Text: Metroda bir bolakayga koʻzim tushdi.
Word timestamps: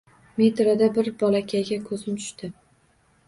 Metroda 0.41 0.87
bir 0.95 1.09
bolakayga 1.19 1.79
koʻzim 1.91 2.17
tushdi. 2.23 2.49